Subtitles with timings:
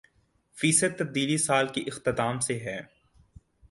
[0.57, 2.79] فیصد تبدیلی سال کے اختتام سے ہے